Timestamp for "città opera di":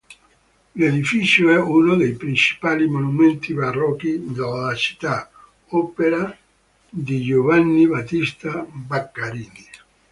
4.73-7.21